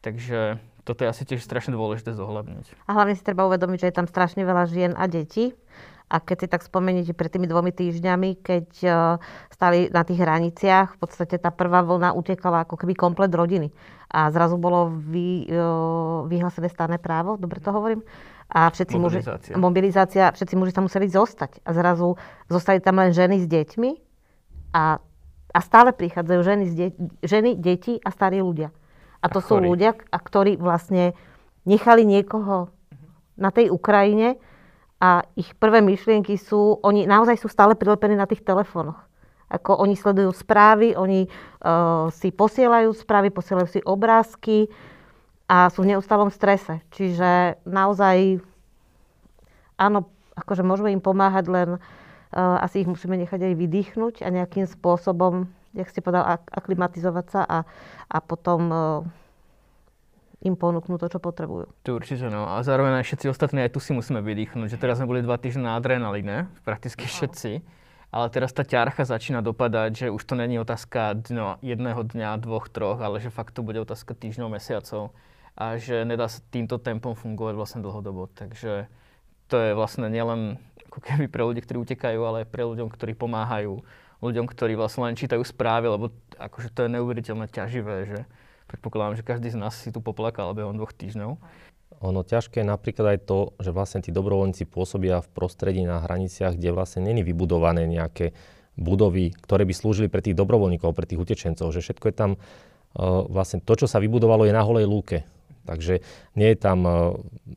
[0.00, 2.88] Takže toto je asi tiež strašne dôležité zohľadniť.
[2.88, 5.52] A hlavne si treba uvedomiť, že je tam strašne veľa žien a detí.
[6.10, 9.22] A keď si tak spomeniete pred tými dvomi týždňami, keď uh,
[9.54, 13.70] stali na tých hraniciach, v podstate tá prvá vlna utekala ako keby komplet rodiny.
[14.10, 18.02] A zrazu bolo vy, uh, vyhlásené stáne právo, dobre to hovorím?
[18.50, 19.54] A všetci mobilizácia.
[19.54, 21.62] Muži, mobilizácia, všetci muži sa museli zostať.
[21.62, 22.18] A zrazu
[22.50, 23.90] zostali tam len ženy s deťmi
[24.74, 24.98] a,
[25.54, 28.74] a stále prichádzajú ženy, de- ženy, deti a starí ľudia.
[29.22, 31.14] A to a sú ľudia, a ktorí vlastne
[31.62, 32.74] nechali niekoho
[33.38, 34.36] na tej Ukrajine
[34.98, 38.98] a ich prvé myšlienky sú, oni naozaj sú stále prilepení na tých telefónoch.
[39.50, 44.70] Ako oni sledujú správy, oni uh, si posielajú správy, posielajú si obrázky
[45.50, 46.78] a sú v neustálom strese.
[46.94, 48.38] Čiže naozaj,
[49.74, 50.06] áno,
[50.38, 55.50] akože môžeme im pomáhať, len uh, asi ich musíme nechať aj vydýchnuť a nejakým spôsobom
[55.74, 57.58] jak ste povedal, ak- aklimatizovať sa a,
[58.10, 58.82] a potom uh,
[60.42, 61.70] im ponúknú to, čo potrebujú.
[61.86, 62.48] To určite no.
[62.50, 65.38] A zároveň aj všetci ostatní aj tu si musíme vydýchnuť, že teraz sme boli dva
[65.38, 67.62] týždne na adrenaline, prakticky všetci.
[68.10, 72.66] Ale teraz tá ťarcha začína dopadať, že už to není otázka dňo, jedného dňa, dvoch,
[72.66, 75.14] troch, ale že fakt to bude otázka týždňov, mesiacov
[75.60, 78.32] a že nedá sa týmto tempom fungovať vlastne dlhodobo.
[78.32, 78.88] Takže
[79.52, 80.56] to je vlastne nielen
[80.88, 83.84] ako keby pre ľudí, ktorí utekajú, ale aj pre ľuďom, ktorí pomáhajú
[84.24, 86.08] ľuďom, ktorí vlastne len čítajú správy, lebo
[86.40, 88.18] akože to je neuveriteľne ťaživé, že
[88.72, 91.36] predpokladám, že každý z nás si tu poplakal behom dvoch týždňov.
[92.00, 96.56] Ono ťažké je napríklad aj to, že vlastne tí dobrovoľníci pôsobia v prostredí na hraniciach,
[96.56, 98.32] kde vlastne není vybudované nejaké
[98.80, 103.28] budovy, ktoré by slúžili pre tých dobrovoľníkov, pre tých utečencov, že všetko je tam, uh,
[103.28, 105.28] vlastne to, čo sa vybudovalo, je na holej lúke.
[105.68, 106.00] Takže
[106.34, 106.78] nie je tam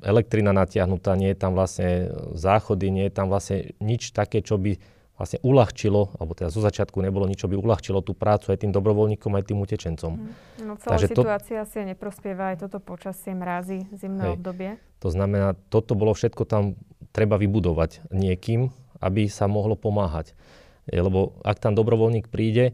[0.03, 4.77] elektrina natiahnutá, nie je tam vlastne záchody, nie je tam vlastne nič také, čo by
[5.13, 8.73] vlastne uľahčilo, alebo teda zo začiatku nebolo nič, čo by uľahčilo tú prácu aj tým
[8.73, 10.11] dobrovoľníkom, aj tým utečencom.
[10.17, 10.33] Mm.
[10.65, 14.69] No celá Takže situácia to, si neprospieva aj toto počasie, mrazy, zimné hej, obdobie.
[15.05, 16.73] To znamená, toto bolo všetko tam
[17.13, 20.33] treba vybudovať niekým, aby sa mohlo pomáhať.
[20.89, 22.73] Je, lebo ak tam dobrovoľník príde,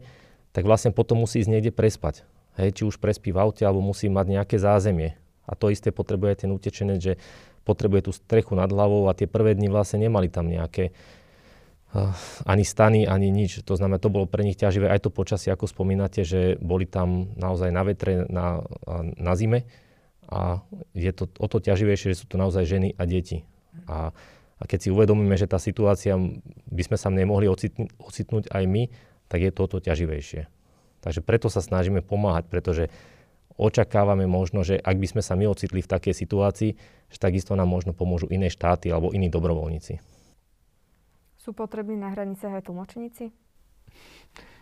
[0.50, 2.26] tak vlastne potom musí ísť niekde prespať.
[2.58, 5.14] Hej, či už prespí v aute, alebo musí mať nejaké zázemie.
[5.46, 7.14] A to isté potrebuje ten utečenec, že
[7.62, 10.90] potrebuje tú strechu nad hlavou a tie prvé dni vlastne nemali tam nejaké
[12.46, 13.66] ani stany, ani nič.
[13.66, 17.34] To znamená, to bolo pre nich ťaživé aj to počasie, ako spomínate, že boli tam
[17.34, 18.62] naozaj na vetre, na,
[19.18, 19.66] na zime
[20.30, 20.62] a
[20.94, 23.42] je to o to ťaživejšie, že sú to naozaj ženy a deti.
[23.90, 24.14] A,
[24.58, 26.14] a keď si uvedomíme, že tá situácia,
[26.70, 27.50] by sme sa nemohli
[27.98, 28.86] ocitnúť aj my,
[29.26, 30.46] tak je to o to ťaživejšie.
[31.00, 32.84] Takže preto sa snažíme pomáhať, pretože
[33.60, 36.70] očakávame možno, že ak by sme sa my ocitli v takej situácii,
[37.12, 40.00] že takisto nám možno pomôžu iné štáty alebo iní dobrovoľníci.
[41.40, 43.32] Sú potrební na hraniciach aj tlmočníci?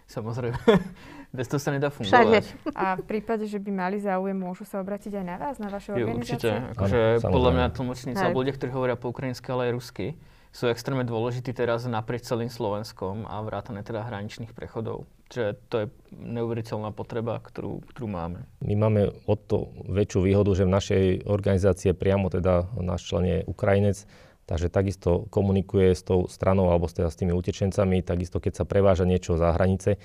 [0.08, 0.56] Samozrejme.
[1.36, 2.08] Bez toho sa nedá fungovať.
[2.08, 2.38] Všade.
[2.72, 5.92] A v prípade, že by mali záujem, môžu sa obrátiť aj na vás, na vašu
[5.92, 6.40] organizáciu?
[6.40, 6.50] Určite.
[6.72, 10.06] Akože podľa mňa tlmočníci, alebo ľudia, ktorí hovoria po ukrajinsky, ale aj rusky,
[10.48, 15.04] sú extrémne dôležití teraz naprieč celým Slovenskom a vrátane teda hraničných prechodov.
[15.28, 15.86] Čiže to je
[16.16, 18.48] neuveriteľná potreba, ktorú, ktorú máme.
[18.64, 23.38] My máme o to väčšiu výhodu, že v našej organizácii priamo teda náš člen je
[23.44, 24.08] Ukrajinec,
[24.48, 29.04] Takže takisto komunikuje s tou stranou alebo teda s tými utečencami, takisto keď sa preváža
[29.04, 30.00] niečo za hranice,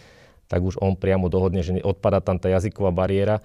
[0.51, 3.39] tak už on priamo dohodne, že odpada tam tá jazyková bariéra,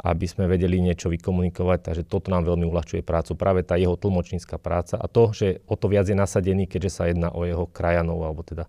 [0.00, 1.92] aby sme vedeli niečo vykomunikovať.
[1.92, 3.36] Takže toto nám veľmi uľahčuje prácu.
[3.36, 7.12] Práve tá jeho tlmočnícka práca a to, že o to viac je nasadený, keďže sa
[7.12, 8.64] jedná o jeho krajanov alebo teda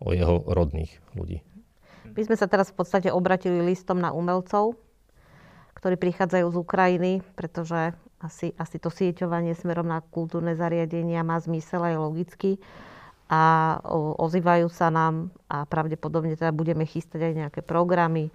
[0.00, 1.44] o jeho rodných ľudí.
[2.12, 4.76] My sme sa teraz v podstate obratili listom na umelcov,
[5.72, 11.82] ktorí prichádzajú z Ukrajiny, pretože asi, asi to sieťovanie smerom na kultúrne zariadenia má zmysel
[11.82, 12.60] aj logicky
[13.32, 13.74] a
[14.20, 18.28] ozývajú sa nám a pravdepodobne teda budeme chystať aj nejaké programy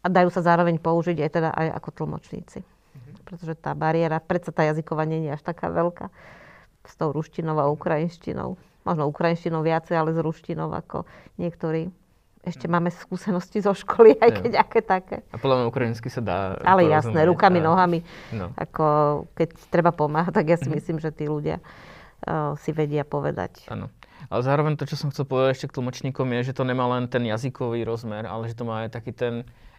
[0.00, 2.64] a dajú sa zároveň použiť aj teda aj ako tlmočníci.
[2.64, 3.14] Mm-hmm.
[3.28, 6.08] Pretože tá bariéra, predsa tá jazyková nie je až taká veľká
[6.86, 8.56] s tou ruštinou a ukrajinštinou.
[8.88, 11.04] Možno ukrajinštinou viacej, ale s ruštinou ako
[11.36, 11.92] niektorí
[12.46, 14.58] ešte máme skúsenosti zo školy, aj keď jo.
[14.62, 15.16] aké také.
[15.34, 17.66] A podľa mňa ukrajinsky sa dá Ale jasné, rukami, a...
[17.66, 17.98] nohami.
[18.30, 18.54] No.
[18.54, 18.86] Ako,
[19.34, 20.76] keď treba pomáhať, tak ja si mm-hmm.
[20.78, 23.66] myslím, že tí ľudia uh, si vedia povedať.
[23.66, 23.90] Áno.
[24.30, 27.10] Ale zároveň to, čo som chcel povedať ešte k tlmočníkom, je, že to nemá len
[27.10, 29.34] ten jazykový rozmer, ale že to má aj taký ten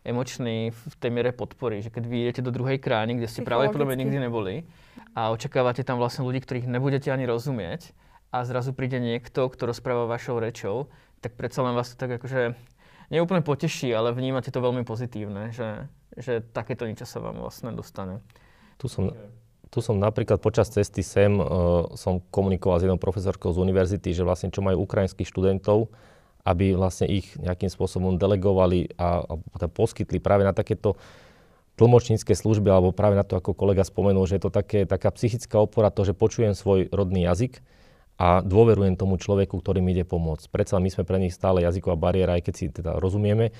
[0.07, 3.99] emočný v tej miere podpory, že keď vy idete do druhej krajiny, kde ste pravdepodobne
[3.99, 4.63] nikdy neboli
[5.11, 7.91] a očakávate tam vlastne ľudí, ktorých nebudete ani rozumieť
[8.31, 10.87] a zrazu príde niekto, kto rozpráva vašou rečou,
[11.21, 12.53] tak predsa len vás to tak akože
[13.09, 15.87] neúplne poteší, ale vnímate to veľmi pozitívne, že,
[16.19, 18.19] že takéto niečo sa vám vlastne dostane.
[18.77, 19.09] Tu som,
[19.71, 24.27] tu som napríklad počas cesty sem uh, som komunikoval s jednou profesorkou z univerzity, že
[24.27, 25.89] vlastne čo majú ukrajinských študentov,
[26.47, 30.95] aby vlastne ich nejakým spôsobom delegovali a, a teda poskytli práve na takéto
[31.77, 35.61] tlmočnícke služby, alebo práve na to, ako kolega spomenul, že je to také, taká psychická
[35.61, 37.61] opora, to, že počujem svoj rodný jazyk,
[38.17, 40.49] a dôverujem tomu človeku, ktorý mi ide pomôcť.
[40.49, 43.53] Predsa my sme pre nich stále jazyková bariéra, aj keď si teda rozumieme,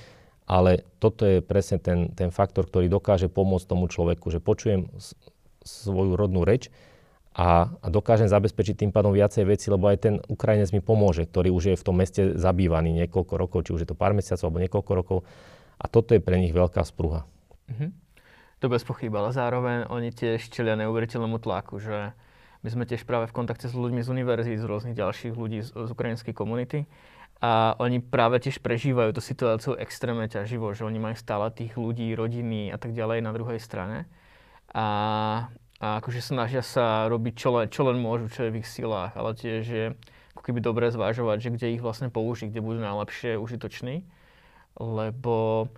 [0.50, 4.90] ale toto je presne ten, ten faktor, ktorý dokáže pomôcť tomu človeku, že počujem
[5.62, 6.72] svoju rodnú reč
[7.38, 11.54] a, a dokážem zabezpečiť tým pádom viacej veci, lebo aj ten Ukrajinec mi pomôže, ktorý
[11.54, 14.64] už je v tom meste zabývaný niekoľko rokov, či už je to pár mesiacov alebo
[14.66, 15.18] niekoľko rokov.
[15.78, 17.22] A toto je pre nich veľká sprúha.
[17.70, 17.90] Mm-hmm.
[18.58, 22.10] To bez pochyb, ale zároveň oni tiež čelia neuveriteľnému tlaku, že
[22.68, 25.72] my sme tiež práve v kontakte s ľuďmi z univerzít, z rôznych ďalších ľudí z,
[25.72, 26.84] z ukrajinskej komunity.
[27.40, 32.12] A oni práve tiež prežívajú tú situáciu extrémne ťaživo, že oni majú stále tých ľudí,
[32.12, 34.04] rodiny a tak ďalej na druhej strane.
[34.76, 34.84] A,
[35.80, 39.16] a akože snažia sa robiť čo len, čo len môžu, čo je v ich silách,
[39.16, 39.86] ale tiež je
[40.36, 44.04] ako keby dobre zvážovať, že kde ich vlastne použiť, kde budú najlepšie užitoční.
[44.76, 45.72] Lebo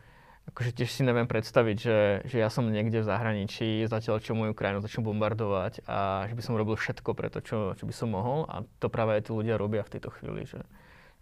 [0.51, 4.53] akože tiež si neviem predstaviť, že, že ja som niekde v zahraničí, zatiaľ čo moju
[4.53, 8.11] krajinu začnú bombardovať a že by som robil všetko pre to, čo, čo by som
[8.11, 10.61] mohol a to práve aj tí ľudia robia v tejto chvíli, že,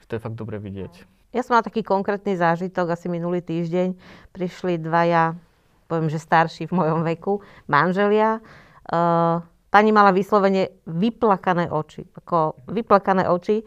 [0.00, 1.04] že to je fakt dobre vidieť.
[1.36, 3.92] Ja som mal taký konkrétny zážitok, asi minulý týždeň
[4.32, 5.36] prišli dvaja,
[5.84, 8.40] poviem, že starší v mojom veku, manželia.
[8.88, 13.60] Uh, pani mala vyslovene vyplakané oči, ako vyplakané oči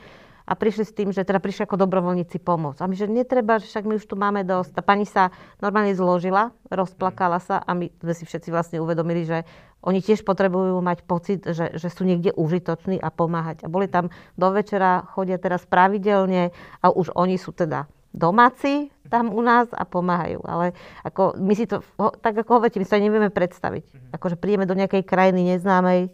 [0.52, 2.84] a prišli s tým, že teda prišli ako dobrovoľníci pomôcť.
[2.84, 4.76] A my, že netreba, že však my už tu máme dosť.
[4.76, 5.32] Tá pani sa
[5.64, 9.48] normálne zložila, rozplakala sa a my sme si všetci vlastne uvedomili, že
[9.80, 13.64] oni tiež potrebujú mať pocit, že, že sú niekde užitoční a pomáhať.
[13.64, 16.52] A boli tam do večera, chodia teraz pravidelne
[16.84, 20.40] a už oni sú teda domáci tam u nás a pomáhajú.
[20.48, 20.72] Ale
[21.04, 21.84] ako my si to,
[22.24, 24.16] tak ako hovoríte, my sa nevieme predstaviť.
[24.16, 26.12] Akože príjeme do nejakej krajiny neznámej,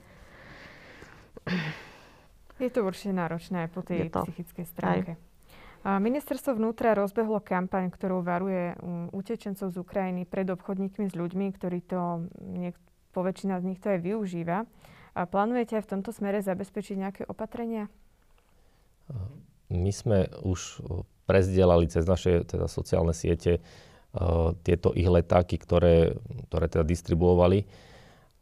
[2.58, 5.14] je to určite náročné aj po tej psychickej stránke.
[5.16, 5.28] Aj.
[5.88, 11.80] Ministerstvo vnútra rozbehlo kampaň, ktorou varuje um, utečencov z Ukrajiny pred obchodníkmi s ľuďmi, ktorí
[11.86, 12.82] to, niek-
[13.16, 14.68] po väčšina z nich to aj využíva.
[15.16, 17.88] A plánujete aj v tomto smere zabezpečiť nejaké opatrenia?
[19.72, 20.84] My sme už
[21.24, 26.20] prezdielali cez naše teda sociálne siete uh, tieto ich letáky, ktoré,
[26.52, 27.64] ktoré teda distribuovali.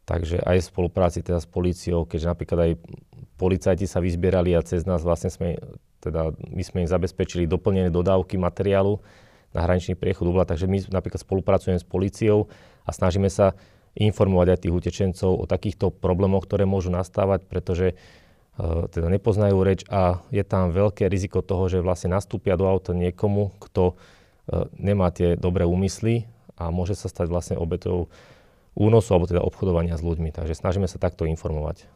[0.06, 2.72] Takže aj v spolupráci teda s políciou, keďže napríklad aj
[3.36, 5.60] policajti sa vyzbierali a cez nás vlastne sme,
[6.00, 9.00] teda my sme im zabezpečili doplnené dodávky materiálu
[9.52, 12.48] na hraničný priechod Ubla, takže my napríklad spolupracujeme s policiou
[12.84, 13.56] a snažíme sa
[13.96, 19.88] informovať aj tých utečencov o takýchto problémoch, ktoré môžu nastávať, pretože uh, teda nepoznajú reč
[19.88, 25.08] a je tam veľké riziko toho, že vlastne nastúpia do auta niekomu, kto uh, nemá
[25.08, 26.28] tie dobré úmysly
[26.60, 28.12] a môže sa stať vlastne obetou
[28.76, 30.28] únosu alebo teda obchodovania s ľuďmi.
[30.36, 31.88] Takže snažíme sa takto informovať.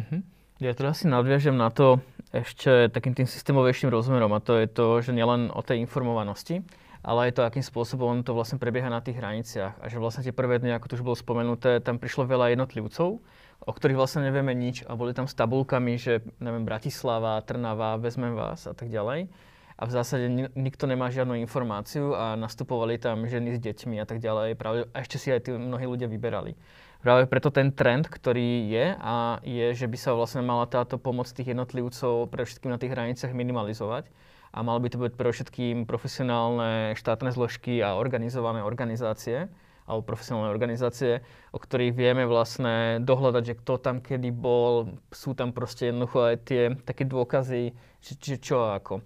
[0.00, 0.24] Uh-huh.
[0.60, 2.04] Ja teda asi nadviažem na to
[2.36, 6.60] ešte takým tým systémovejším rozmerom a to je to, že nielen o tej informovanosti,
[7.00, 9.80] ale aj to, akým spôsobom to vlastne prebieha na tých hraniciach.
[9.80, 13.24] A že vlastne tie prvé dny, ako to už bolo spomenuté, tam prišlo veľa jednotlivcov,
[13.64, 18.36] o ktorých vlastne nevieme nič a boli tam s tabulkami, že neviem, Bratislava, Trnava, vezmem
[18.36, 19.32] vás a tak ďalej.
[19.80, 20.28] A v zásade
[20.60, 24.60] nikto nemá žiadnu informáciu a nastupovali tam ženy s deťmi a tak ďalej.
[24.60, 26.52] Práve, a ešte si aj tí mnohí ľudia vyberali.
[27.00, 31.32] Práve preto ten trend, ktorý je, a je, že by sa vlastne mala táto pomoc
[31.32, 34.04] tých jednotlivcov pre všetkým na tých hraniciach minimalizovať.
[34.52, 39.48] A mal by to byť pre všetkým profesionálne štátne zložky a organizované organizácie,
[39.88, 41.24] alebo profesionálne organizácie,
[41.56, 46.36] o ktorých vieme vlastne dohľadať, že kto tam kedy bol, sú tam proste jednoducho aj
[46.44, 47.72] tie také dôkazy,
[48.04, 49.00] že, že čo ako.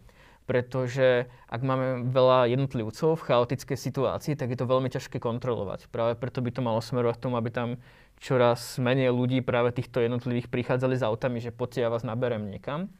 [0.44, 5.88] Pretože ak máme veľa jednotlivcov v chaotickej situácii, tak je to veľmi ťažké kontrolovať.
[5.88, 7.80] Práve preto by to malo smerovať k tomu, aby tam
[8.20, 12.92] čoraz menej ľudí práve týchto jednotlivých prichádzali s autami, že poďte, ja vás naberem niekam.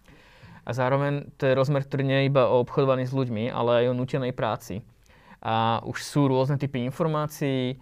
[0.65, 3.93] A zároveň to je rozmer, ktorý nie je iba o obchodovaní s ľuďmi, ale aj
[3.93, 4.81] o nutenej práci.
[5.45, 7.77] A už sú rôzne typy informácií,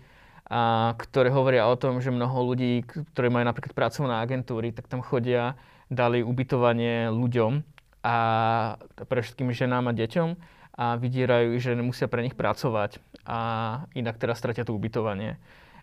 [0.51, 4.99] a, ktoré hovoria o tom, že mnoho ľudí, ktorí majú napríklad pracovné agentúry, tak tam
[4.99, 5.55] chodia,
[5.87, 7.72] dali ubytovanie ľuďom,
[8.03, 8.17] a
[9.07, 10.29] pre všetkým ženám a deťom
[10.73, 13.39] a vydierajú že nemusia pre nich pracovať a
[13.95, 15.39] inak teraz stratia to ubytovanie.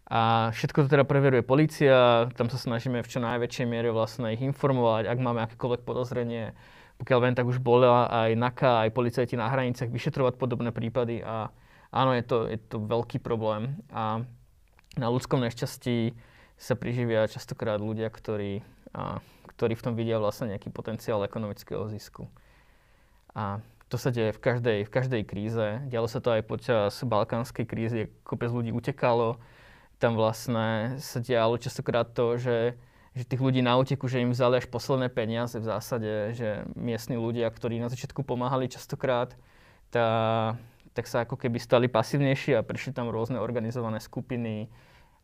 [0.10, 4.42] A všetko to teda preveruje policia, tam sa snažíme v čo najväčšej miere vlastne ich
[4.42, 6.58] informovať, ak máme akékoľvek podozrenie.
[6.98, 11.54] Pokiaľ viem, tak už bola aj NAKA, aj policajti na hraniciach vyšetrovať podobné prípady a
[11.94, 13.78] áno, je to, je to veľký problém.
[13.94, 14.26] A
[14.98, 16.18] na ľudskom nešťastí
[16.60, 19.22] sa priživia častokrát ľudia, ktorí a,
[19.60, 22.32] ktorí v tom vidia vlastne nejaký potenciál ekonomického zisku.
[23.36, 23.60] A
[23.92, 25.84] to sa deje v každej, v každej kríze.
[25.92, 29.36] Dialo sa to aj počas balkánskej krízy, kopec ľudí utekalo.
[30.00, 32.80] Tam vlastne sa dialo častokrát to, že,
[33.18, 37.20] že tých ľudí na úteku, že im vzali až posledné peniaze v zásade, že miestni
[37.20, 39.36] ľudia, ktorí na začiatku pomáhali častokrát,
[39.92, 40.08] tá,
[40.96, 44.72] tak sa ako keby stali pasívnejší a prišli tam rôzne organizované skupiny,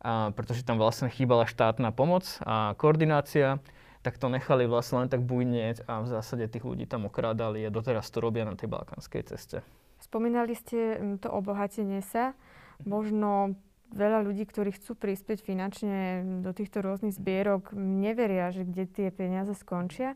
[0.02, 3.62] a, pretože tam vlastne chýbala štátna pomoc a koordinácia
[4.06, 7.74] tak to nechali vlastne len tak bujnieť a v zásade tých ľudí tam okrádali a
[7.74, 9.66] doteraz to robia na tej balkánskej ceste.
[9.98, 12.38] Spomínali ste mm, to obohatenie sa.
[12.86, 13.58] Možno
[13.90, 19.58] veľa ľudí, ktorí chcú prispieť finančne do týchto rôznych zbierok, neveria, že kde tie peniaze
[19.58, 20.14] skončia.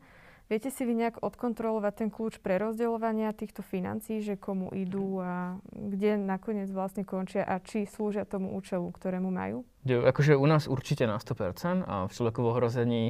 [0.50, 5.62] Viete si vy nejak odkontrolovať ten kľúč pre rozdeľovania týchto financií, že komu idú a
[5.70, 9.62] kde nakoniec vlastne končia a či slúžia tomu účelu, ktorému majú?
[9.86, 13.04] Akože u nás určite na 100% a v človeku v ohrození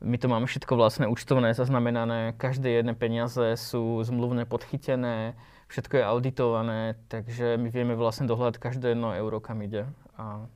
[0.00, 5.36] my to máme všetko vlastne účtovné, zaznamenané, každé jedné peniaze sú zmluvne podchytené,
[5.68, 6.80] všetko je auditované,
[7.12, 9.84] takže my vieme vlastne dohľadať každé jedno euro, kam ide.
[10.16, 10.48] A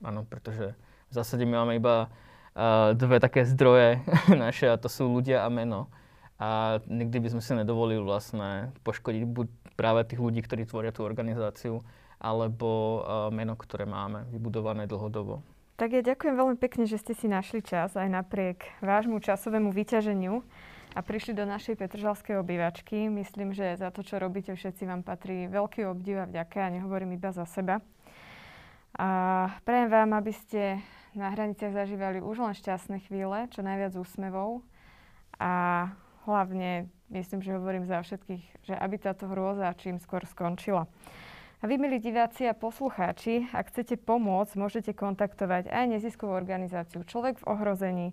[0.00, 0.72] áno, pretože
[1.08, 4.00] v zásade my máme iba uh, dve také zdroje
[4.32, 5.92] naše a to sú ľudia a meno.
[6.40, 9.46] A nikdy by sme si nedovolili vlastne poškodiť buď
[9.76, 11.84] práve tých ľudí, ktorí tvoria tú organizáciu,
[12.16, 15.44] alebo uh, meno, ktoré máme vybudované dlhodobo.
[15.78, 20.42] Tak ja ďakujem veľmi pekne, že ste si našli čas aj napriek vášmu časovému vyťaženiu
[20.90, 23.06] a prišli do našej Petržalskej obývačky.
[23.06, 26.66] Myslím, že za to, čo robíte, všetci vám patrí veľký obdiv a vďaka.
[26.66, 27.78] Ja nehovorím iba za seba.
[28.98, 29.08] A
[29.62, 30.82] prajem vám, aby ste
[31.14, 34.66] na hraniciach zažívali už len šťastné chvíle, čo najviac úsmevov.
[35.38, 35.86] A
[36.26, 40.90] hlavne, myslím, že hovorím za všetkých, že aby táto hrôza čím skôr skončila.
[41.58, 47.42] A vy, milí diváci a poslucháči, ak chcete pomôcť, môžete kontaktovať aj neziskovú organizáciu Človek
[47.42, 48.08] v ohrození,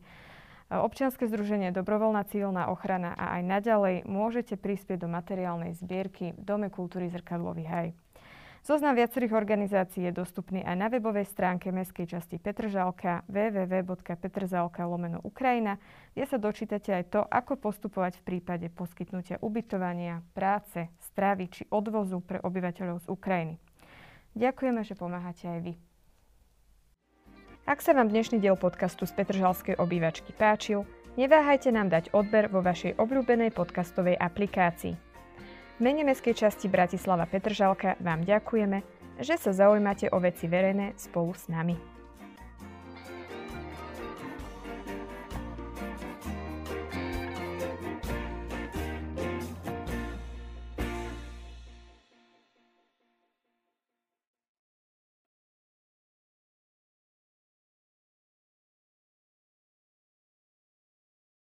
[0.73, 7.05] občianske združenie Dobrovoľná civilná ochrana a aj naďalej môžete prispieť do materiálnej zbierky Dome kultúry
[7.13, 7.88] Zrkadlový haj.
[8.65, 15.78] Zoznam viacerých organizácií je dostupný aj na webovej stránke mestskej časti Petržalka www.petržalka lomeno Ukrajina,
[16.17, 22.25] kde sa dočítate aj to, ako postupovať v prípade poskytnutia ubytovania, práce, stravy či odvozu
[22.25, 23.62] pre obyvateľov z Ukrajiny.
[24.34, 25.73] Ďakujeme, že pomáhate aj vy.
[27.69, 30.89] Ak sa vám dnešný diel podcastu z Petržalskej obývačky páčil,
[31.21, 35.04] neváhajte nám dať odber vo vašej obľúbenej podcastovej aplikácii.
[35.75, 38.79] V mene mestskej časti Bratislava Petržalka vám ďakujeme,
[39.19, 41.94] že sa zaujímate o veci verejné spolu s nami.